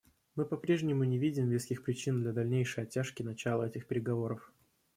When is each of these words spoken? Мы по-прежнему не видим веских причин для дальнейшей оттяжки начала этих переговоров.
Мы 0.33 0.45
по-прежнему 0.45 1.03
не 1.03 1.19
видим 1.19 1.47
веских 1.47 1.83
причин 1.83 2.23
для 2.23 2.33
дальнейшей 2.33 2.85
оттяжки 2.85 3.21
начала 3.21 3.67
этих 3.67 3.85
переговоров. 3.85 4.51